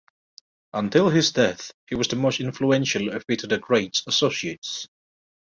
Until 0.73 1.09
his 1.11 1.31
death 1.31 1.73
he 1.87 1.93
was 1.93 2.07
the 2.07 2.15
most 2.15 2.39
influential 2.39 3.13
of 3.13 3.27
Peter 3.27 3.45
the 3.45 3.59
Great's 3.59 4.01
associates. 4.07 4.87